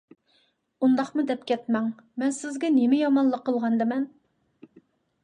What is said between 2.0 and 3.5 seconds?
مەن سىزگە نېمە يامانلىق